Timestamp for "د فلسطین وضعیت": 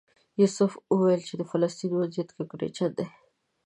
1.37-2.29